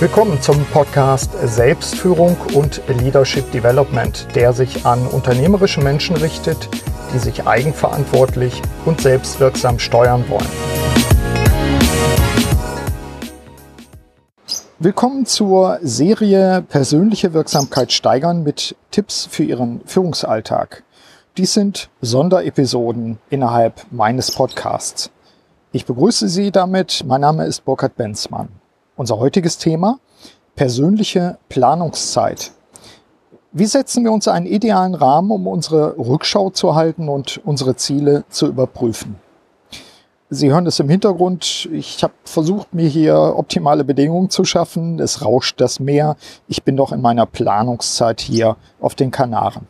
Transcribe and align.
Willkommen 0.00 0.40
zum 0.40 0.64
Podcast 0.66 1.32
Selbstführung 1.42 2.36
und 2.54 2.80
Leadership 2.86 3.50
Development, 3.50 4.28
der 4.36 4.52
sich 4.52 4.86
an 4.86 5.04
unternehmerische 5.08 5.80
Menschen 5.80 6.14
richtet, 6.14 6.68
die 7.12 7.18
sich 7.18 7.48
eigenverantwortlich 7.48 8.62
und 8.86 9.00
selbstwirksam 9.00 9.80
steuern 9.80 10.24
wollen. 10.28 10.46
Willkommen 14.78 15.26
zur 15.26 15.80
Serie 15.82 16.62
Persönliche 16.62 17.34
Wirksamkeit 17.34 17.90
steigern 17.90 18.44
mit 18.44 18.76
Tipps 18.92 19.26
für 19.28 19.42
Ihren 19.42 19.80
Führungsalltag. 19.84 20.84
Dies 21.36 21.54
sind 21.54 21.90
Sonderepisoden 22.02 23.18
innerhalb 23.30 23.84
meines 23.90 24.30
Podcasts. 24.30 25.10
Ich 25.72 25.86
begrüße 25.86 26.28
Sie 26.28 26.52
damit. 26.52 27.02
Mein 27.04 27.22
Name 27.22 27.46
ist 27.46 27.64
Burkhard 27.64 27.96
Benzmann. 27.96 28.57
Unser 28.98 29.20
heutiges 29.20 29.58
Thema, 29.58 30.00
persönliche 30.56 31.38
Planungszeit. 31.48 32.50
Wie 33.52 33.66
setzen 33.66 34.02
wir 34.02 34.10
uns 34.10 34.26
einen 34.26 34.46
idealen 34.46 34.96
Rahmen, 34.96 35.30
um 35.30 35.46
unsere 35.46 35.96
Rückschau 35.96 36.50
zu 36.50 36.74
halten 36.74 37.08
und 37.08 37.40
unsere 37.44 37.76
Ziele 37.76 38.24
zu 38.28 38.48
überprüfen? 38.48 39.14
Sie 40.30 40.50
hören 40.50 40.66
es 40.66 40.80
im 40.80 40.88
Hintergrund. 40.88 41.68
Ich 41.72 42.02
habe 42.02 42.12
versucht, 42.24 42.74
mir 42.74 42.88
hier 42.88 43.34
optimale 43.36 43.84
Bedingungen 43.84 44.30
zu 44.30 44.44
schaffen. 44.44 44.98
Es 44.98 45.24
rauscht 45.24 45.60
das 45.60 45.78
Meer. 45.78 46.16
Ich 46.48 46.64
bin 46.64 46.76
doch 46.76 46.90
in 46.90 47.00
meiner 47.00 47.24
Planungszeit 47.24 48.20
hier 48.20 48.56
auf 48.80 48.96
den 48.96 49.12
Kanaren. 49.12 49.68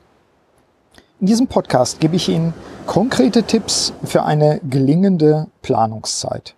In 1.21 1.27
diesem 1.27 1.49
Podcast 1.49 2.01
gebe 2.01 2.17
ich 2.17 2.31
Ihnen 2.31 2.55
konkrete 2.87 3.43
Tipps 3.43 3.93
für 4.05 4.23
eine 4.23 4.63
gelingende 4.67 5.49
Planungszeit. 5.61 6.55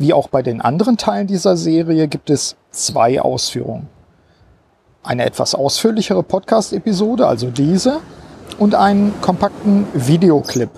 Wie 0.00 0.14
auch 0.14 0.28
bei 0.28 0.40
den 0.40 0.62
anderen 0.62 0.96
Teilen 0.96 1.26
dieser 1.26 1.58
Serie 1.58 2.08
gibt 2.08 2.30
es 2.30 2.56
zwei 2.70 3.20
Ausführungen. 3.20 3.90
Eine 5.02 5.26
etwas 5.26 5.54
ausführlichere 5.54 6.22
Podcast-Episode, 6.22 7.26
also 7.26 7.50
diese, 7.50 8.00
und 8.58 8.74
einen 8.74 9.12
kompakten 9.20 9.86
Videoclip. 9.92 10.70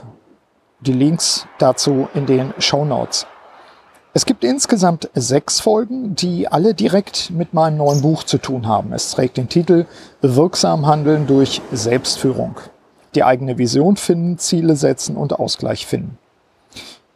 Die 0.81 0.93
Links 0.93 1.47
dazu 1.59 2.09
in 2.15 2.27
den 2.27 2.53
Show 2.59 2.85
Notes. 2.85 3.29
Es 4.13 4.27
gibt 4.27 4.43
insgesamt 4.43 5.09
sechs 5.15 5.61
Folgen, 5.61 6.17
die 6.17 6.49
alle 6.49 6.75
direkt 6.75 7.31
mit 7.31 7.55
meinem 7.55 7.77
neuen 7.77 8.03
Buch 8.03 8.25
zu 8.25 8.39
tun 8.39 8.67
haben. 8.67 8.93
Es 8.93 9.13
trägt 9.13 9.37
den 9.37 9.49
Titel 9.49 9.87
Wirksam 10.21 10.87
Handeln 10.87 11.29
durch 11.29 11.63
Selbstführung. 11.71 12.57
Die 13.15 13.23
eigene 13.23 13.57
Vision 13.57 13.95
finden, 13.95 14.39
Ziele 14.39 14.75
setzen 14.75 15.17
und 15.17 15.39
Ausgleich 15.39 15.87
finden. 15.87 16.19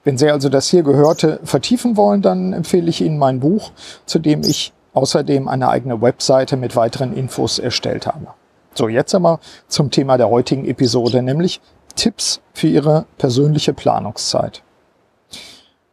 Wenn 0.07 0.19
Sie 0.19 0.31
also 0.31 0.49
das 0.49 0.69
hier 0.69 0.85
Gehörte 0.85 1.41
vertiefen 1.43 1.97
wollen, 1.97 2.23
dann 2.23 2.53
empfehle 2.53 2.89
ich 2.89 3.01
Ihnen 3.01 3.19
mein 3.19 3.41
Buch, 3.41 3.73
zu 4.05 4.21
dem 4.21 4.43
ich 4.43 4.73
außerdem 4.95 5.49
eine 5.49 5.69
eigene 5.69 6.01
Webseite 6.01 6.57
mit 6.57 6.77
weiteren 6.77 7.12
Infos 7.12 7.59
erstellt 7.59 8.07
habe. 8.07 8.29
So, 8.73 8.87
jetzt 8.87 9.17
aber 9.17 9.41
zum 9.67 9.91
Thema 9.91 10.17
der 10.17 10.31
heutigen 10.31 10.65
Episode, 10.65 11.23
nämlich 11.23 11.61
Tipps 11.97 12.41
für 12.55 12.69
Ihre 12.69 13.07
persönliche 13.19 13.75
Planungszeit. 13.75 14.62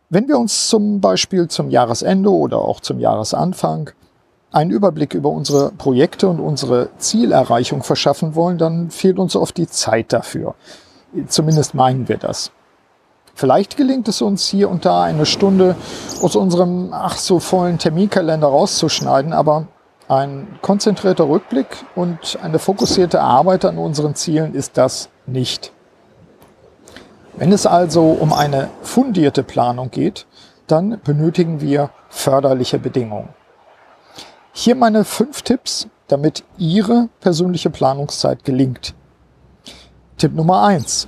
Wenn 0.09 0.27
wir 0.27 0.37
uns 0.37 0.69
zum 0.69 1.01
Beispiel 1.01 1.47
zum 1.47 1.71
Jahresende 1.71 2.29
oder 2.29 2.59
auch 2.59 2.81
zum 2.81 2.99
Jahresanfang 2.99 3.89
einen 4.51 4.69
Überblick 4.69 5.15
über 5.15 5.31
unsere 5.31 5.71
Projekte 5.71 6.27
und 6.27 6.39
unsere 6.39 6.89
Zielerreichung 6.99 7.81
verschaffen 7.81 8.35
wollen, 8.35 8.59
dann 8.59 8.91
fehlt 8.91 9.17
uns 9.17 9.35
oft 9.35 9.57
die 9.57 9.67
Zeit 9.67 10.13
dafür. 10.13 10.53
Zumindest 11.29 11.73
meinen 11.73 12.07
wir 12.07 12.17
das. 12.17 12.51
Vielleicht 13.35 13.77
gelingt 13.77 14.07
es 14.07 14.21
uns 14.21 14.47
hier 14.47 14.69
und 14.69 14.85
da 14.85 15.03
eine 15.03 15.25
Stunde 15.25 15.75
aus 16.21 16.35
unserem 16.35 16.89
ach 16.93 17.17
so 17.17 17.39
vollen 17.39 17.79
Terminkalender 17.79 18.47
rauszuschneiden, 18.47 19.33
aber 19.33 19.67
ein 20.07 20.59
konzentrierter 20.61 21.27
Rückblick 21.27 21.67
und 21.95 22.37
eine 22.41 22.59
fokussierte 22.59 23.21
Arbeit 23.21 23.65
an 23.65 23.77
unseren 23.77 24.15
Zielen 24.15 24.53
ist 24.53 24.77
das 24.77 25.09
nicht. 25.25 25.71
Wenn 27.35 27.51
es 27.51 27.65
also 27.65 28.11
um 28.11 28.31
eine 28.31 28.69
fundierte 28.83 29.41
Planung 29.41 29.89
geht, 29.89 30.27
dann 30.67 30.99
benötigen 31.03 31.61
wir 31.61 31.89
förderliche 32.09 32.77
Bedingungen. 32.77 33.29
Hier 34.51 34.75
meine 34.75 35.03
fünf 35.03 35.41
Tipps, 35.41 35.87
damit 36.07 36.43
Ihre 36.59 37.09
persönliche 37.21 37.71
Planungszeit 37.71 38.43
gelingt. 38.43 38.93
Tipp 40.17 40.35
Nummer 40.35 40.61
eins: 40.61 41.07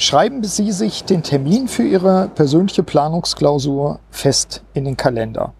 Schreiben 0.00 0.44
Sie 0.44 0.70
sich 0.70 1.02
den 1.02 1.24
Termin 1.24 1.66
für 1.66 1.82
Ihre 1.82 2.28
persönliche 2.28 2.84
Planungsklausur 2.84 3.98
fest 4.12 4.62
in 4.72 4.84
den 4.84 4.96
Kalender. 4.96 5.54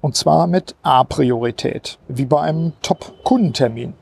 Und 0.00 0.16
zwar 0.16 0.46
mit 0.46 0.74
A-Priorität, 0.82 1.98
wie 2.08 2.24
bei 2.24 2.40
einem 2.40 2.72
Top-Kundentermin. 2.80 3.92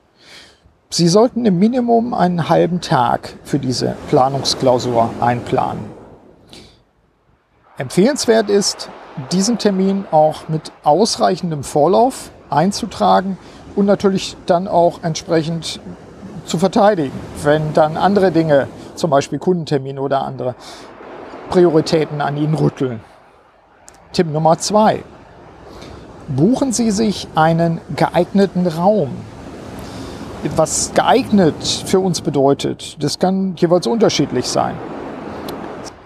Sie 0.88 1.08
sollten 1.08 1.44
im 1.46 1.58
Minimum 1.58 2.14
einen 2.14 2.48
halben 2.48 2.80
Tag 2.80 3.34
für 3.42 3.58
diese 3.58 3.96
Planungsklausur 4.08 5.10
einplanen. 5.18 5.86
Empfehlenswert 7.76 8.48
ist, 8.48 8.88
diesen 9.32 9.58
Termin 9.58 10.04
auch 10.12 10.48
mit 10.48 10.70
ausreichendem 10.84 11.64
Vorlauf 11.64 12.30
einzutragen 12.50 13.36
und 13.74 13.86
natürlich 13.86 14.36
dann 14.46 14.68
auch 14.68 15.02
entsprechend 15.02 15.80
zu 16.44 16.56
verteidigen, 16.58 17.18
wenn 17.42 17.74
dann 17.74 17.96
andere 17.96 18.30
Dinge 18.30 18.68
zum 18.96 19.10
Beispiel 19.10 19.38
Kundentermine 19.38 20.00
oder 20.00 20.22
andere 20.22 20.54
Prioritäten 21.50 22.20
an 22.20 22.36
Ihnen 22.36 22.54
rütteln. 22.54 23.00
Tipp 24.12 24.26
Nummer 24.30 24.58
zwei. 24.58 25.02
Buchen 26.28 26.72
Sie 26.72 26.90
sich 26.90 27.28
einen 27.34 27.80
geeigneten 27.94 28.66
Raum. 28.66 29.10
Was 30.56 30.92
geeignet 30.94 31.54
für 31.86 32.00
uns 32.00 32.20
bedeutet, 32.20 33.02
das 33.02 33.18
kann 33.18 33.54
jeweils 33.56 33.86
unterschiedlich 33.86 34.46
sein. 34.46 34.74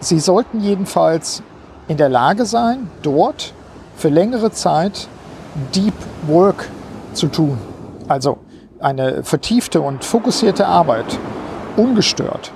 Sie 0.00 0.18
sollten 0.18 0.60
jedenfalls 0.60 1.42
in 1.88 1.96
der 1.96 2.08
Lage 2.08 2.46
sein, 2.46 2.90
dort 3.02 3.52
für 3.96 4.08
längere 4.08 4.50
Zeit 4.50 5.08
Deep 5.74 5.94
Work 6.26 6.68
zu 7.12 7.26
tun. 7.26 7.58
Also 8.08 8.38
eine 8.80 9.22
vertiefte 9.24 9.80
und 9.80 10.04
fokussierte 10.04 10.66
Arbeit, 10.66 11.18
ungestört. 11.76 12.52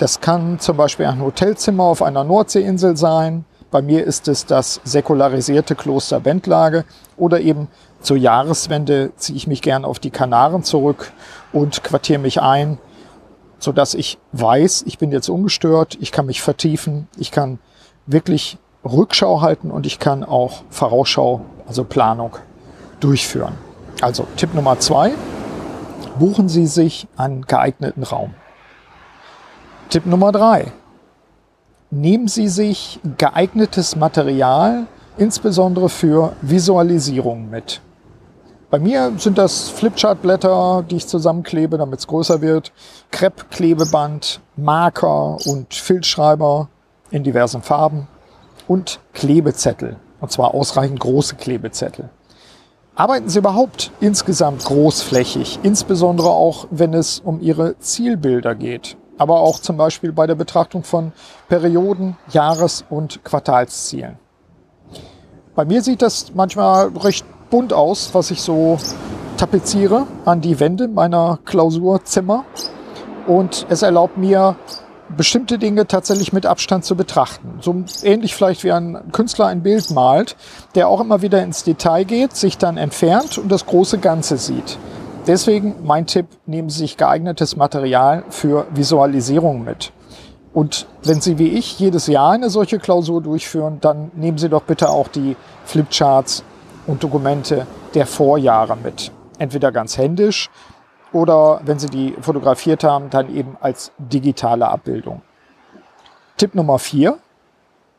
Das 0.00 0.22
kann 0.22 0.58
zum 0.58 0.78
Beispiel 0.78 1.04
ein 1.04 1.20
Hotelzimmer 1.20 1.84
auf 1.84 2.00
einer 2.00 2.24
Nordseeinsel 2.24 2.96
sein. 2.96 3.44
Bei 3.70 3.82
mir 3.82 4.02
ist 4.02 4.28
es 4.28 4.46
das 4.46 4.80
säkularisierte 4.82 5.74
Kloster 5.74 6.20
Bentlage 6.20 6.86
oder 7.18 7.38
eben 7.40 7.68
zur 8.00 8.16
Jahreswende 8.16 9.12
ziehe 9.16 9.36
ich 9.36 9.46
mich 9.46 9.60
gern 9.60 9.84
auf 9.84 9.98
die 9.98 10.08
Kanaren 10.08 10.62
zurück 10.62 11.12
und 11.52 11.84
quartiere 11.84 12.18
mich 12.18 12.40
ein, 12.40 12.78
so 13.58 13.72
dass 13.72 13.92
ich 13.92 14.16
weiß, 14.32 14.84
ich 14.86 14.96
bin 14.96 15.12
jetzt 15.12 15.28
ungestört, 15.28 15.98
ich 16.00 16.12
kann 16.12 16.24
mich 16.24 16.40
vertiefen, 16.40 17.06
ich 17.18 17.30
kann 17.30 17.58
wirklich 18.06 18.56
Rückschau 18.82 19.42
halten 19.42 19.70
und 19.70 19.84
ich 19.84 19.98
kann 19.98 20.24
auch 20.24 20.62
Vorausschau, 20.70 21.42
also 21.68 21.84
Planung 21.84 22.38
durchführen. 23.00 23.52
Also 24.00 24.26
Tipp 24.36 24.54
Nummer 24.54 24.78
zwei, 24.78 25.12
buchen 26.18 26.48
Sie 26.48 26.66
sich 26.66 27.06
einen 27.18 27.42
geeigneten 27.42 28.02
Raum. 28.02 28.32
Tipp 29.90 30.06
Nummer 30.06 30.30
drei. 30.30 30.70
Nehmen 31.90 32.28
Sie 32.28 32.46
sich 32.46 33.00
geeignetes 33.18 33.96
Material, 33.96 34.86
insbesondere 35.18 35.88
für 35.88 36.34
Visualisierungen 36.42 37.50
mit. 37.50 37.80
Bei 38.70 38.78
mir 38.78 39.12
sind 39.16 39.36
das 39.36 39.68
Flipchartblätter, 39.68 40.84
die 40.88 40.98
ich 40.98 41.08
zusammenklebe, 41.08 41.76
damit 41.76 41.98
es 41.98 42.06
größer 42.06 42.40
wird, 42.40 42.70
Kreppklebeband, 43.10 44.40
Marker 44.54 45.38
und 45.44 45.74
Filzschreiber 45.74 46.68
in 47.10 47.24
diversen 47.24 47.60
Farben 47.60 48.06
und 48.68 49.00
Klebezettel, 49.12 49.96
und 50.20 50.30
zwar 50.30 50.54
ausreichend 50.54 51.00
große 51.00 51.34
Klebezettel. 51.34 52.10
Arbeiten 52.94 53.28
Sie 53.28 53.40
überhaupt 53.40 53.90
insgesamt 54.00 54.64
großflächig, 54.64 55.58
insbesondere 55.64 56.28
auch, 56.30 56.68
wenn 56.70 56.94
es 56.94 57.18
um 57.18 57.40
Ihre 57.40 57.76
Zielbilder 57.80 58.54
geht 58.54 58.96
aber 59.20 59.40
auch 59.40 59.58
zum 59.58 59.76
Beispiel 59.76 60.12
bei 60.12 60.26
der 60.26 60.34
Betrachtung 60.34 60.82
von 60.82 61.12
Perioden, 61.50 62.16
Jahres- 62.30 62.86
und 62.88 63.22
Quartalszielen. 63.22 64.18
Bei 65.54 65.66
mir 65.66 65.82
sieht 65.82 66.00
das 66.00 66.32
manchmal 66.34 66.88
recht 66.96 67.26
bunt 67.50 67.74
aus, 67.74 68.14
was 68.14 68.30
ich 68.30 68.40
so 68.40 68.78
tapeziere 69.36 70.06
an 70.24 70.40
die 70.40 70.58
Wände 70.58 70.88
meiner 70.88 71.38
Klausurzimmer. 71.44 72.46
Und 73.26 73.66
es 73.68 73.82
erlaubt 73.82 74.16
mir, 74.16 74.56
bestimmte 75.14 75.58
Dinge 75.58 75.86
tatsächlich 75.86 76.32
mit 76.32 76.46
Abstand 76.46 76.86
zu 76.86 76.96
betrachten. 76.96 77.58
So 77.60 77.84
ähnlich 78.02 78.34
vielleicht 78.34 78.64
wie 78.64 78.72
ein 78.72 79.12
Künstler 79.12 79.48
ein 79.48 79.62
Bild 79.62 79.90
malt, 79.90 80.34
der 80.74 80.88
auch 80.88 81.02
immer 81.02 81.20
wieder 81.20 81.42
ins 81.42 81.62
Detail 81.62 82.04
geht, 82.04 82.36
sich 82.36 82.56
dann 82.56 82.78
entfernt 82.78 83.36
und 83.36 83.52
das 83.52 83.66
große 83.66 83.98
Ganze 83.98 84.38
sieht. 84.38 84.78
Deswegen 85.26 85.76
mein 85.84 86.06
Tipp, 86.06 86.26
nehmen 86.46 86.70
Sie 86.70 86.78
sich 86.78 86.96
geeignetes 86.96 87.56
Material 87.56 88.24
für 88.30 88.66
Visualisierung 88.70 89.64
mit. 89.64 89.92
Und 90.52 90.86
wenn 91.04 91.20
Sie 91.20 91.38
wie 91.38 91.48
ich 91.48 91.78
jedes 91.78 92.06
Jahr 92.06 92.32
eine 92.32 92.50
solche 92.50 92.78
Klausur 92.78 93.22
durchführen, 93.22 93.78
dann 93.80 94.10
nehmen 94.14 94.38
Sie 94.38 94.48
doch 94.48 94.62
bitte 94.62 94.88
auch 94.88 95.08
die 95.08 95.36
Flipcharts 95.64 96.42
und 96.86 97.02
Dokumente 97.02 97.66
der 97.94 98.06
Vorjahre 98.06 98.76
mit. 98.76 99.12
Entweder 99.38 99.70
ganz 99.70 99.96
händisch 99.96 100.50
oder 101.12 101.60
wenn 101.64 101.78
Sie 101.78 101.88
die 101.88 102.16
fotografiert 102.20 102.82
haben, 102.82 103.10
dann 103.10 103.34
eben 103.34 103.56
als 103.60 103.92
digitale 103.98 104.68
Abbildung. 104.68 105.22
Tipp 106.36 106.54
Nummer 106.54 106.78
4, 106.78 107.18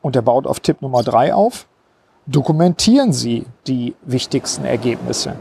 und 0.02 0.16
er 0.16 0.22
baut 0.24 0.48
auf 0.48 0.60
Tipp 0.60 0.82
Nummer 0.82 1.04
3 1.04 1.34
auf, 1.34 1.68
dokumentieren 2.26 3.14
Sie 3.14 3.46
die 3.68 3.96
wichtigsten 4.02 4.66
Ergebnisse. 4.66 5.36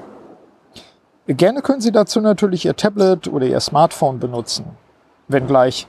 Gerne 1.37 1.63
können 1.63 1.81
Sie 1.81 1.93
dazu 1.93 2.21
natürlich 2.21 2.65
Ihr 2.65 2.75
Tablet 2.75 3.29
oder 3.29 3.47
Ihr 3.47 3.61
Smartphone 3.61 4.19
benutzen, 4.19 4.65
wenngleich 5.29 5.87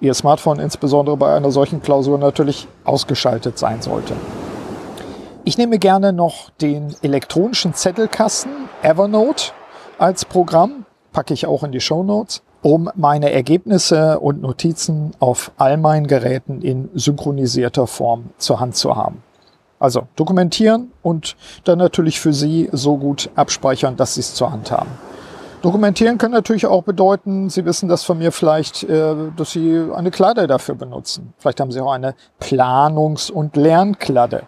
Ihr 0.00 0.14
Smartphone 0.14 0.60
insbesondere 0.60 1.14
bei 1.18 1.36
einer 1.36 1.50
solchen 1.50 1.82
Klausur 1.82 2.16
natürlich 2.16 2.68
ausgeschaltet 2.84 3.58
sein 3.58 3.82
sollte. 3.82 4.14
Ich 5.44 5.58
nehme 5.58 5.78
gerne 5.78 6.14
noch 6.14 6.48
den 6.62 6.94
elektronischen 7.02 7.74
Zettelkasten 7.74 8.50
Evernote 8.80 9.52
als 9.98 10.24
Programm, 10.24 10.86
packe 11.12 11.34
ich 11.34 11.44
auch 11.44 11.64
in 11.64 11.72
die 11.72 11.80
Show 11.80 12.02
Notes, 12.02 12.40
um 12.62 12.90
meine 12.94 13.30
Ergebnisse 13.30 14.18
und 14.20 14.40
Notizen 14.40 15.12
auf 15.18 15.52
all 15.58 15.76
meinen 15.76 16.06
Geräten 16.06 16.62
in 16.62 16.88
synchronisierter 16.94 17.86
Form 17.86 18.30
zur 18.38 18.58
Hand 18.58 18.74
zu 18.74 18.96
haben. 18.96 19.22
Also 19.78 20.08
dokumentieren 20.16 20.92
und 21.02 21.36
dann 21.64 21.78
natürlich 21.78 22.20
für 22.20 22.32
Sie 22.32 22.68
so 22.72 22.96
gut 22.96 23.30
abspeichern, 23.36 23.96
dass 23.96 24.14
Sie 24.14 24.20
es 24.20 24.34
zur 24.34 24.50
Hand 24.50 24.70
haben. 24.70 24.90
Dokumentieren 25.62 26.18
kann 26.18 26.30
natürlich 26.30 26.66
auch 26.66 26.84
bedeuten, 26.84 27.50
Sie 27.50 27.64
wissen 27.64 27.88
das 27.88 28.04
von 28.04 28.18
mir 28.18 28.30
vielleicht, 28.30 28.84
äh, 28.84 29.14
dass 29.36 29.52
Sie 29.52 29.86
eine 29.92 30.10
Kladde 30.10 30.46
dafür 30.46 30.76
benutzen. 30.76 31.34
Vielleicht 31.38 31.60
haben 31.60 31.72
Sie 31.72 31.80
auch 31.80 31.92
eine 31.92 32.14
Planungs- 32.40 33.30
und 33.30 33.56
Lernkladde. 33.56 34.44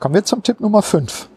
Kommen 0.00 0.14
wir 0.14 0.24
zum 0.24 0.42
Tipp 0.42 0.60
Nummer 0.60 0.82
5. 0.82 1.28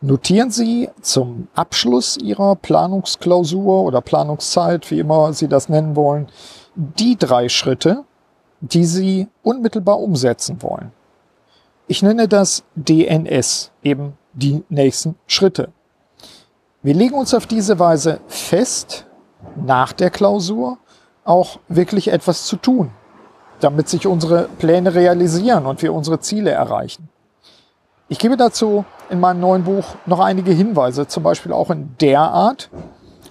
Notieren 0.00 0.50
Sie 0.50 0.90
zum 1.02 1.48
Abschluss 1.54 2.16
Ihrer 2.16 2.56
Planungsklausur 2.56 3.84
oder 3.84 4.00
Planungszeit, 4.00 4.90
wie 4.90 4.98
immer 4.98 5.32
Sie 5.32 5.48
das 5.48 5.68
nennen 5.68 5.96
wollen, 5.96 6.28
die 6.74 7.16
drei 7.16 7.48
Schritte, 7.48 8.04
die 8.60 8.84
Sie 8.84 9.28
unmittelbar 9.42 10.00
umsetzen 10.00 10.60
wollen. 10.62 10.92
Ich 11.86 12.02
nenne 12.02 12.28
das 12.28 12.64
DNS, 12.76 13.70
eben 13.82 14.16
die 14.32 14.64
nächsten 14.70 15.16
Schritte. 15.26 15.68
Wir 16.82 16.94
legen 16.94 17.14
uns 17.14 17.34
auf 17.34 17.46
diese 17.46 17.78
Weise 17.78 18.20
fest, 18.26 19.04
nach 19.56 19.92
der 19.92 20.08
Klausur 20.08 20.78
auch 21.24 21.58
wirklich 21.68 22.08
etwas 22.08 22.46
zu 22.46 22.56
tun, 22.56 22.90
damit 23.60 23.90
sich 23.90 24.06
unsere 24.06 24.48
Pläne 24.58 24.94
realisieren 24.94 25.66
und 25.66 25.82
wir 25.82 25.92
unsere 25.92 26.20
Ziele 26.20 26.52
erreichen. 26.52 27.10
Ich 28.08 28.18
gebe 28.18 28.38
dazu 28.38 28.86
in 29.10 29.20
meinem 29.20 29.40
neuen 29.40 29.64
Buch 29.64 29.84
noch 30.06 30.20
einige 30.20 30.52
Hinweise, 30.52 31.06
zum 31.06 31.22
Beispiel 31.22 31.52
auch 31.52 31.68
in 31.70 31.94
der 32.00 32.20
Art, 32.20 32.70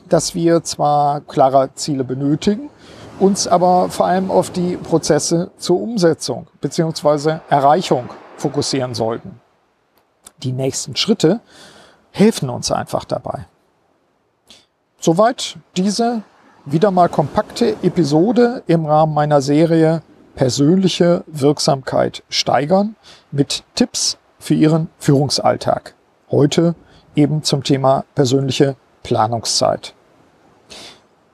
dass 0.10 0.36
wir 0.36 0.62
zwar 0.64 1.22
klare 1.22 1.72
Ziele 1.74 2.04
benötigen, 2.04 2.70
uns 3.20 3.48
aber 3.48 3.90
vor 3.90 4.06
allem 4.06 4.30
auf 4.30 4.52
die 4.52 4.78
Prozesse 4.78 5.50
zur 5.58 5.82
Umsetzung 5.82 6.46
bzw. 6.62 7.40
Erreichung 7.50 8.10
fokussieren 8.38 8.94
sollten. 8.94 9.40
Die 10.40 10.52
nächsten 10.52 10.96
Schritte 10.96 11.40
helfen 12.12 12.50
uns 12.50 12.72
einfach 12.72 13.06
dabei. 13.06 13.46
Soweit 15.00 15.58
diese 15.76 16.24
wieder 16.66 16.92
mal 16.92 17.10
kompakte 17.10 17.76
Episode 17.82 18.64
im 18.68 18.86
Rahmen 18.86 19.14
meiner 19.14 19.42
Serie 19.42 20.02
Persönliche 20.36 21.24
Wirksamkeit 21.28 22.24
steigern 22.28 22.96
mit 23.32 23.64
Tipps 23.76 24.18
für 24.40 24.56
Ihren 24.56 24.90
Führungsalltag. 24.98 25.94
Heute 26.32 26.74
eben 27.16 27.44
zum 27.44 27.64
Thema 27.64 28.06
persönliche 28.16 28.76
Planungszeit. 29.04 29.94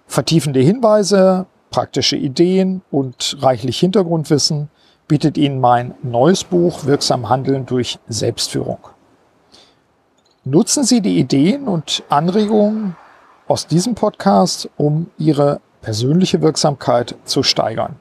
Vertiefende 0.06 0.60
Hinweise, 0.60 1.46
praktische 1.70 2.18
Ideen 2.18 2.82
und 2.92 3.38
reichlich 3.40 3.80
Hintergrundwissen 3.80 4.70
bietet 5.10 5.38
Ihnen 5.38 5.60
mein 5.60 5.96
neues 6.04 6.46
Buch 6.46 6.86
Wirksam 6.86 7.28
Handeln 7.28 7.66
durch 7.66 8.00
Selbstführung. 8.08 8.78
Nutzen 10.46 10.86
Sie 10.86 11.02
die 11.02 11.20
Ideen 11.20 11.68
und 11.68 12.04
Anregungen 12.08 12.96
aus 13.48 13.68
diesem 13.68 13.96
Podcast, 13.96 14.70
um 14.78 15.10
Ihre 15.18 15.60
persönliche 15.82 16.42
Wirksamkeit 16.42 17.16
zu 17.26 17.44
steigern. 17.44 17.98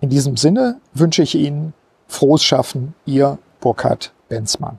In 0.00 0.08
diesem 0.08 0.38
Sinne 0.38 0.80
wünsche 0.94 1.22
ich 1.22 1.34
Ihnen 1.34 1.74
frohes 2.06 2.42
Schaffen, 2.42 2.94
Ihr 3.04 3.38
Burkhard 3.60 4.12
Benzmann. 4.28 4.78